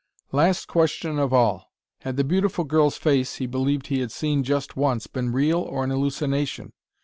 Last 0.31 0.65
question 0.67 1.19
of 1.19 1.31
all: 1.31 1.69
had 1.99 2.17
the 2.17 2.23
beautiful 2.23 2.63
girl's 2.63 2.97
face 2.97 3.35
he 3.35 3.45
believed 3.45 3.85
he 3.85 3.99
had 3.99 4.11
seen 4.11 4.41
just 4.43 4.75
once, 4.75 5.05
been 5.05 5.31
real 5.31 5.59
or 5.59 5.83
an 5.83 5.91
hallucination? 5.91 6.73